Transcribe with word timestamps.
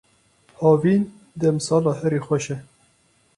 Havîn 0.59 1.03
demsala 1.39 1.93
herî 1.99 2.19
xweş 2.25 2.45
e. 2.55 2.57